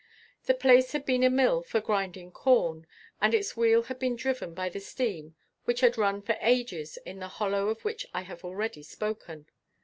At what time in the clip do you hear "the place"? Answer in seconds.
0.45-0.93